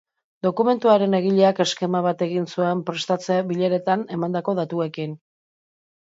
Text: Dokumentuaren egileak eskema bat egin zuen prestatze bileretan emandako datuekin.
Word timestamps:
Dokumentuaren 0.45 1.11
egileak 1.17 1.61
eskema 1.65 2.01
bat 2.05 2.23
egin 2.29 2.47
zuen 2.55 2.81
prestatze 2.89 3.39
bileretan 3.53 4.09
emandako 4.19 4.59
datuekin. 4.63 5.17